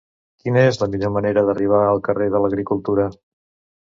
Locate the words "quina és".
0.43-0.79